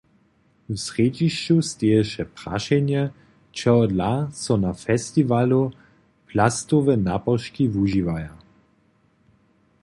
[0.69, 3.03] W srjedźišću steješe prašenje,
[3.59, 4.09] čehodla
[4.45, 5.61] so na festiwalu
[6.31, 8.33] plastowe nopaški wužiwaja.